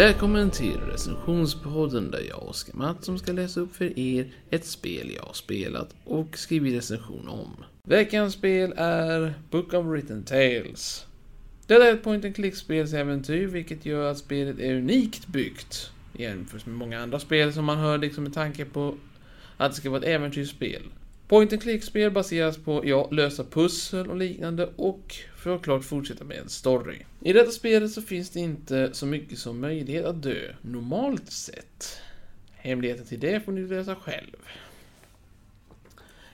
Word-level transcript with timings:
Välkommen 0.00 0.50
till 0.50 0.80
recensionspodden 0.80 2.10
där 2.10 2.20
jag, 2.28 2.42
Oskar 2.42 2.74
Mattsson, 2.74 3.18
ska 3.18 3.32
läsa 3.32 3.60
upp 3.60 3.76
för 3.76 3.98
er 3.98 4.32
ett 4.50 4.66
spel 4.66 5.12
jag 5.16 5.22
har 5.22 5.32
spelat 5.32 5.94
och 6.04 6.38
skrivit 6.38 6.74
recension 6.74 7.28
om. 7.28 7.64
Veckans 7.82 8.34
spel 8.34 8.74
är 8.76 9.34
Book 9.50 9.74
of 9.74 9.86
Written 9.86 10.22
Tales. 10.24 11.06
Det 11.66 11.74
är 11.74 11.94
ett 11.94 12.02
point 12.02 12.24
and 12.24 12.36
click-spelsäventyr, 12.36 13.46
vilket 13.46 13.86
gör 13.86 14.10
att 14.10 14.18
spelet 14.18 14.58
är 14.58 14.74
unikt 14.74 15.26
byggt 15.26 15.90
jämfört 16.12 16.66
med 16.66 16.76
många 16.76 17.00
andra 17.00 17.18
spel 17.18 17.52
som 17.52 17.64
man 17.64 17.78
hör 17.78 17.98
liksom 17.98 18.24
med 18.24 18.34
tanke 18.34 18.64
på 18.64 18.94
att 19.56 19.70
det 19.70 19.76
ska 19.76 19.90
vara 19.90 20.00
ett 20.00 20.08
äventyrsspel. 20.08 20.82
Point 21.30 21.52
and 21.52 21.62
click-spel 21.62 22.10
baseras 22.10 22.58
på, 22.58 22.86
ja, 22.86 23.08
lösa 23.10 23.44
pussel 23.44 24.10
och 24.10 24.16
liknande 24.16 24.70
och 24.76 25.14
för 25.36 25.56
att 25.56 25.62
klart 25.62 25.84
fortsätta 25.84 26.24
med 26.24 26.38
en 26.38 26.48
story. 26.48 26.96
I 27.20 27.32
detta 27.32 27.50
spelet 27.50 27.90
så 27.90 28.02
finns 28.02 28.30
det 28.30 28.40
inte 28.40 28.90
så 28.92 29.06
mycket 29.06 29.38
som 29.38 29.60
möjlighet 29.60 30.04
att 30.04 30.22
dö, 30.22 30.54
normalt 30.62 31.32
sett. 31.32 32.00
Hemligheten 32.52 33.06
till 33.06 33.20
det 33.20 33.40
får 33.40 33.52
ni 33.52 33.60
lösa 33.60 33.96
själv. 33.96 34.36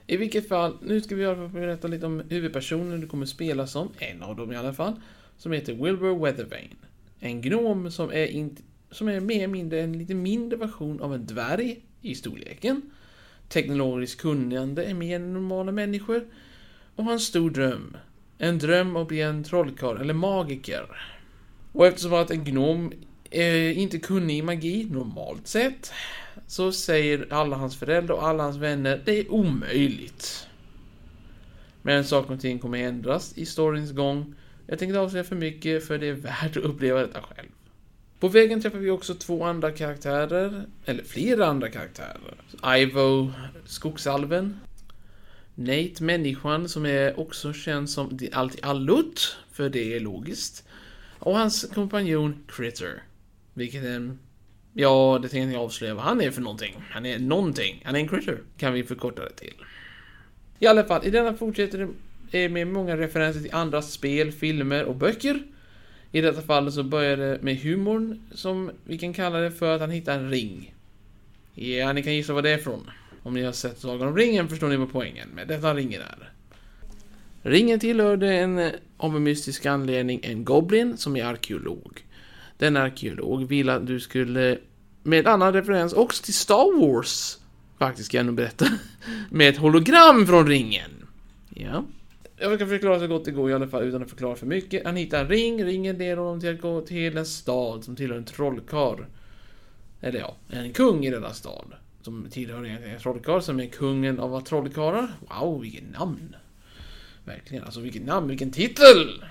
I 0.07 0.17
vilket 0.17 0.49
fall, 0.49 0.77
nu 0.83 1.01
ska 1.01 1.15
vi 1.15 1.49
berätta 1.49 1.89
lite 1.89 2.07
om 2.07 2.23
huvudpersonen 2.29 3.01
du 3.01 3.07
kommer 3.07 3.27
spela 3.27 3.67
som, 3.67 3.89
en 3.99 4.23
av 4.23 4.37
dem 4.37 4.53
i 4.53 4.57
alla 4.57 4.75
fall, 4.75 4.93
som 5.39 5.53
heter 5.53 5.73
Wilbur 5.75 6.25
Weathervane. 6.25 6.77
En 7.21 7.41
gnom 7.41 7.91
som 7.91 8.11
är, 8.11 8.27
in, 8.27 8.57
som 8.91 9.09
är 9.09 9.21
mer 9.21 9.37
eller 9.37 9.47
mindre 9.47 9.81
en 9.81 9.99
lite 9.99 10.15
mindre 10.15 10.59
version 10.59 11.01
av 11.01 11.15
en 11.15 11.27
dvärg 11.27 11.81
i 12.03 12.15
storleken. 12.15 12.83
Teknologiskt 13.49 14.21
kunnande 14.21 14.85
är 14.85 14.95
mer 14.95 15.17
än 15.17 15.33
normala 15.33 15.73
människor. 15.73 16.25
Och 16.97 17.05
har 17.05 17.13
en 17.13 17.21
stor 17.21 17.51
dröm. 17.51 17.97
En 18.39 18.59
dröm 18.59 18.97
att 18.97 19.09
bli 19.09 19.21
en 19.21 19.45
trollkarl 19.45 20.01
eller 20.01 20.15
magiker. 20.15 20.87
Och 21.73 21.87
eftersom 21.87 22.15
att 22.15 22.31
en 22.31 22.45
gnom 22.45 22.93
är 23.31 23.73
inte 23.73 23.99
kunnig 23.99 24.39
i 24.39 24.43
magi 24.43 24.89
normalt 24.91 25.47
sett 25.47 25.93
så 26.47 26.73
säger 26.73 27.27
alla 27.31 27.57
hans 27.57 27.79
föräldrar 27.79 28.15
och 28.15 28.27
alla 28.29 28.43
hans 28.43 28.57
vänner 28.57 29.03
det 29.05 29.19
är 29.21 29.33
omöjligt. 29.33 30.47
Men 31.83 32.05
saker 32.05 32.35
och 32.35 32.41
ting 32.41 32.59
kommer 32.59 32.79
ändras 32.79 33.33
i 33.39 33.47
storyns 33.47 33.93
gång. 33.93 34.35
Jag 34.67 34.79
tänker 34.79 34.93
inte 34.93 35.01
avslöja 35.01 35.25
för 35.25 35.37
mycket 35.37 35.87
för 35.87 35.99
det 35.99 36.07
är 36.07 36.13
värt 36.13 36.57
att 36.57 36.65
uppleva 36.65 37.01
detta 37.01 37.23
själv. 37.23 37.49
På 38.21 38.29
vägen 38.29 38.63
träffar 38.63 38.79
vi 38.79 38.91
också 38.91 39.15
två 39.15 39.45
andra 39.45 39.71
karaktärer, 39.71 40.65
eller 40.85 41.05
flera 41.05 41.47
andra 41.47 41.69
karaktärer. 41.69 42.35
Ivo, 42.79 43.33
skogsalven. 43.65 44.61
Nate, 45.55 46.03
människan, 46.03 46.69
som 46.69 46.87
är 46.87 47.21
också 47.21 47.53
känd 47.53 47.91
som 47.91 48.19
allt 48.33 48.55
i 48.55 48.59
allut, 48.63 49.37
för 49.53 49.69
det 49.69 49.97
är 49.97 50.01
logiskt. 50.01 50.65
Och 51.19 51.37
hans 51.39 51.71
kompanjon 51.75 52.45
Critter. 52.49 53.03
Vilket 53.55 53.85
är 53.85 53.91
en... 53.91 54.19
Ja, 54.73 55.19
det 55.23 55.29
tänkte 55.29 55.53
jag 55.55 55.65
avslöja 55.65 55.95
vad 55.95 56.05
han 56.05 56.21
är 56.21 56.31
för 56.31 56.43
någonting. 56.43 56.85
Han 56.91 57.07
är 57.07 57.19
någonting. 57.19 57.83
Han 57.85 57.97
är 57.97 58.01
en 58.01 58.09
critter, 58.09 58.39
kan 58.57 58.73
vi 58.73 58.85
förkorta 58.85 59.23
det 59.23 59.31
till. 59.31 59.55
I 60.59 60.67
alla 60.67 60.85
fall, 60.85 61.07
i 61.07 61.11
denna 61.11 61.35
fortsätter 61.35 61.89
det 62.31 62.49
med 62.49 62.67
många 62.67 62.97
referenser 62.97 63.41
till 63.41 63.55
andra 63.55 63.83
spel, 63.83 64.33
filmer 64.33 64.85
och 64.85 64.97
böcker. 64.97 65.43
I 66.17 66.21
detta 66.21 66.43
fall 66.43 66.73
så 66.73 66.83
börjar 66.83 67.17
det 67.17 67.39
med 67.43 67.57
humorn, 67.57 68.21
som 68.35 68.71
vi 68.85 68.99
kan 68.99 69.13
kalla 69.13 69.39
det 69.39 69.51
för 69.51 69.75
att 69.75 69.81
han 69.81 69.91
hittar 69.91 70.19
en 70.19 70.31
ring. 70.31 70.75
Ja, 71.55 71.93
ni 71.93 72.03
kan 72.03 72.15
gissa 72.15 72.33
vad 72.33 72.45
det 72.45 72.51
är 72.51 72.59
från. 72.59 72.91
Om 73.23 73.35
ni 73.35 73.43
har 73.43 73.53
sett 73.53 73.79
Sagan 73.79 74.09
om 74.09 74.17
ringen 74.17 74.49
förstår 74.49 74.69
ni 74.69 74.77
vad 74.77 74.93
poängen 74.93 75.29
med 75.29 75.49
detta 75.49 75.75
ringen 75.75 76.01
är. 76.01 76.33
Ringen 77.43 77.81
tillhörde 77.81 78.33
en, 78.33 78.71
av 78.97 79.17
en 79.17 79.23
mystisk 79.23 79.67
anledning, 79.67 80.21
en 80.23 80.45
Goblin 80.45 80.97
som 80.97 81.17
är 81.17 81.25
arkeolog. 81.25 82.05
Den 82.59 82.77
arkeolog 82.77 83.49
vill 83.49 83.69
att 83.69 83.87
du 83.87 84.01
skulle, 84.01 84.59
med 85.03 85.27
annan 85.27 85.53
referens 85.53 85.93
också 85.93 86.25
till 86.25 86.35
Star 86.35 86.81
Wars, 86.81 87.39
faktiskt 87.79 88.11
kan 88.11 88.19
jag 88.19 88.27
nog 88.27 88.35
berätta, 88.35 88.67
med 89.31 89.49
ett 89.49 89.57
hologram 89.57 90.27
från 90.27 90.47
ringen. 90.47 90.91
Ja. 91.55 91.85
Jag 92.39 92.55
ska 92.57 92.67
förklara 92.67 93.01
så 93.01 93.07
gott 93.07 93.25
det 93.25 93.31
går 93.31 93.51
i 93.51 93.55
alla 93.55 93.69
fall 93.69 93.83
utan 93.83 94.03
att 94.03 94.11
förklara 94.11 94.37
för 94.37 94.47
mycket. 94.47 94.85
Han 94.85 94.97
hittar 94.97 95.21
en 95.21 95.29
ring, 95.29 95.65
ringen 95.65 95.99
leder 95.99 96.17
honom 96.17 96.41
till 96.41 96.55
att 96.55 96.61
gå 96.61 96.81
till 96.81 97.17
en 97.17 97.27
stad 97.27 97.85
som 97.85 97.97
tillhör 97.97 98.19
en 98.19 98.25
trollkarl. 98.25 99.05
Eller 100.01 100.19
ja, 100.19 100.37
en 100.51 100.73
kung 100.73 101.07
i 101.07 101.11
denna 101.11 101.33
stad. 101.33 101.73
Som 102.03 102.27
tillhör 102.31 102.65
en 102.65 103.01
trollkarl 103.01 103.41
som 103.41 103.61
är 103.61 103.67
kungen 103.67 104.21
av 104.21 104.41
trollkarlar. 104.41 105.09
Wow, 105.29 105.61
vilket 105.61 105.99
namn! 105.99 106.37
Verkligen, 107.25 107.65
alltså 107.65 107.81
vilket 107.81 108.07
namn, 108.07 108.29
vilken 108.29 108.51
titel! 108.51 109.25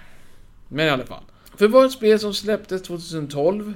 Men 0.67 0.87
i 0.87 0.89
alla 0.89 1.05
fall. 1.05 1.23
För 1.57 1.67
vårt 1.67 1.85
ett 1.85 1.91
spel 1.91 2.19
som 2.19 2.33
släpptes 2.33 2.81
2012 2.81 3.73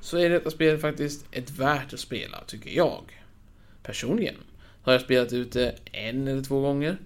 så 0.00 0.18
är 0.18 0.30
detta 0.30 0.50
spel 0.50 0.78
faktiskt 0.78 1.24
ett 1.30 1.50
värt 1.50 1.92
att 1.92 2.00
spela, 2.00 2.44
tycker 2.46 2.70
jag. 2.70 3.22
Personligen 3.82 4.34
har 4.82 4.92
jag 4.92 5.02
spelat 5.02 5.32
ut 5.32 5.52
det 5.52 5.74
en 5.92 6.28
eller 6.28 6.42
två 6.42 6.60
gånger. 6.60 6.98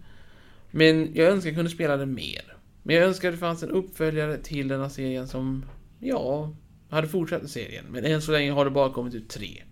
Men 0.71 1.15
jag 1.15 1.29
önskar 1.29 1.49
jag 1.49 1.57
kunde 1.57 1.71
spela 1.71 1.97
den 1.97 2.15
mer. 2.15 2.57
Men 2.83 2.97
jag 2.97 3.05
önskar 3.05 3.29
att 3.29 3.35
det 3.35 3.39
fanns 3.39 3.63
en 3.63 3.71
uppföljare 3.71 4.39
till 4.39 4.69
den 4.69 4.81
här 4.81 4.89
serien 4.89 5.29
som, 5.29 5.65
ja, 5.99 6.55
hade 6.89 7.09
fortsatt 7.09 7.51
serien. 7.51 7.85
Men 7.91 8.05
än 8.05 8.23
så 8.23 8.33
länge 8.33 8.53
har 8.53 8.65
det 8.65 8.71
bara 8.71 8.93
kommit 8.93 9.15
ut 9.15 9.29
tre. 9.29 9.63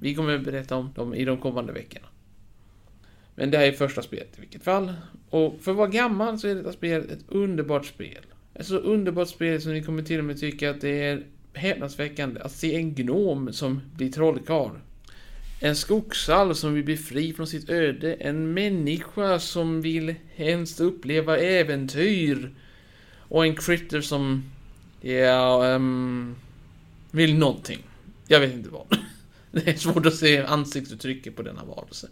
Vi 0.00 0.14
kommer 0.14 0.34
att 0.34 0.44
berätta 0.44 0.76
om 0.76 0.92
dem 0.94 1.14
i 1.14 1.24
de 1.24 1.38
kommande 1.38 1.72
veckorna. 1.72 2.06
Men 3.34 3.50
det 3.50 3.58
här 3.58 3.66
är 3.66 3.72
första 3.72 4.02
spelet 4.02 4.38
i 4.38 4.40
vilket 4.40 4.62
fall. 4.62 4.92
Och 5.30 5.56
för 5.60 5.70
att 5.70 5.76
vara 5.76 5.88
gammal 5.88 6.38
så 6.38 6.48
är 6.48 6.54
detta 6.54 6.72
spel 6.72 7.10
ett 7.10 7.24
underbart 7.28 7.86
spel. 7.86 8.26
Ett 8.54 8.66
så 8.66 8.76
underbart 8.76 9.28
spel 9.28 9.60
som 9.60 9.72
ni 9.72 9.82
kommer 9.82 10.02
till 10.02 10.18
och 10.18 10.24
med 10.24 10.40
tycka 10.40 10.70
att 10.70 10.80
det 10.80 11.02
är 11.02 11.26
häpnadsväckande 11.54 12.40
att 12.40 12.52
se 12.52 12.76
en 12.76 12.94
gnom 12.94 13.52
som 13.52 13.80
blir 13.96 14.12
trollkarl. 14.12 14.70
En 15.62 15.76
skogsalv 15.76 16.54
som 16.54 16.74
vill 16.74 16.84
bli 16.84 16.96
fri 16.96 17.32
från 17.32 17.46
sitt 17.46 17.70
öde. 17.70 18.14
En 18.14 18.54
människa 18.54 19.38
som 19.38 19.82
vill 19.82 20.14
helst 20.34 20.80
uppleva 20.80 21.38
äventyr. 21.38 22.50
Och 23.18 23.46
en 23.46 23.56
critter 23.56 24.00
som, 24.00 24.44
ja, 25.00 25.74
um, 25.74 26.36
vill 27.10 27.38
någonting. 27.38 27.82
Jag 28.26 28.40
vet 28.40 28.52
inte 28.52 28.70
vad. 28.70 28.86
Det 29.52 29.68
är 29.68 29.74
svårt 29.74 30.06
att 30.06 30.14
se 30.14 30.38
ansiktsuttrycket 30.38 31.36
på 31.36 31.42
denna 31.42 31.64
varelse. 31.64 32.08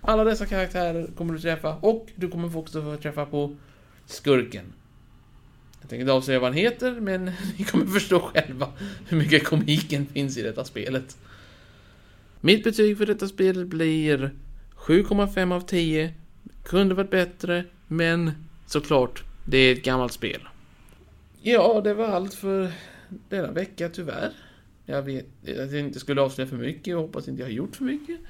Alla 0.00 0.24
dessa 0.24 0.46
karaktärer 0.46 1.10
kommer 1.16 1.34
du 1.34 1.40
träffa 1.40 1.76
och 1.76 2.08
du 2.14 2.28
kommer 2.28 2.56
också 2.56 2.82
få 2.82 2.96
träffa 2.96 3.26
på 3.26 3.56
skurken. 4.06 4.64
Jag 5.80 5.90
tänker 5.90 6.00
inte 6.00 6.12
avslöja 6.12 6.40
vad 6.40 6.50
han 6.50 6.58
heter, 6.58 7.00
men 7.00 7.24
ni 7.58 7.64
kommer 7.64 7.86
förstå 7.86 8.20
själva 8.20 8.72
hur 9.08 9.16
mycket 9.16 9.44
komiken 9.44 10.06
finns 10.06 10.38
i 10.38 10.42
detta 10.42 10.64
spelet. 10.64 11.16
Mitt 12.44 12.64
betyg 12.64 12.98
för 12.98 13.06
detta 13.06 13.28
spel 13.28 13.66
blir 13.66 14.30
7,5 14.76 15.54
av 15.54 15.60
10. 15.60 16.14
Kunde 16.64 16.94
varit 16.94 17.10
bättre, 17.10 17.64
men 17.88 18.30
såklart, 18.66 19.24
det 19.44 19.58
är 19.58 19.72
ett 19.72 19.84
gammalt 19.84 20.12
spel. 20.12 20.48
Ja, 21.42 21.80
det 21.84 21.94
var 21.94 22.06
allt 22.06 22.34
för 22.34 22.72
denna 23.28 23.52
vecka 23.52 23.88
tyvärr. 23.88 24.30
Jag 24.86 25.02
vet 25.02 25.26
att 25.42 25.72
jag 25.72 25.80
inte 25.80 26.00
skulle 26.00 26.20
avslöja 26.20 26.50
för 26.50 26.56
mycket. 26.56 26.86
Jag 26.86 26.98
hoppas 26.98 27.28
inte 27.28 27.42
jag 27.42 27.46
har 27.48 27.52
gjort 27.52 27.76
för 27.76 27.84
mycket. 27.84 28.20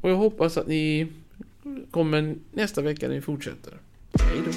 Och 0.00 0.10
jag 0.10 0.16
hoppas 0.16 0.56
att 0.56 0.66
ni 0.66 1.06
kommer 1.90 2.36
nästa 2.52 2.82
vecka 2.82 3.08
när 3.08 3.14
vi 3.14 3.20
fortsätter. 3.20 3.72
Hej 4.12 4.40
då. 4.46 4.50